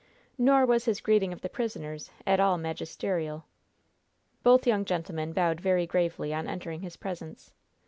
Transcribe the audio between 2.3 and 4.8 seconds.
all magisterial. Both